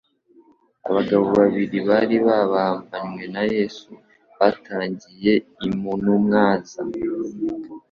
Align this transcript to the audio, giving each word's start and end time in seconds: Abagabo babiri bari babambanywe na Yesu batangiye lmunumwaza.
Abagabo 0.89 1.25
babiri 1.37 1.77
bari 1.89 2.15
babambanywe 2.27 3.23
na 3.35 3.43
Yesu 3.53 3.89
batangiye 4.39 5.33
lmunumwaza. 5.65 6.79